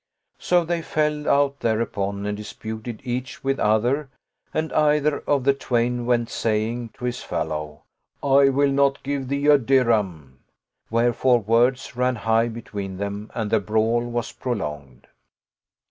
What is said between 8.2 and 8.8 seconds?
I will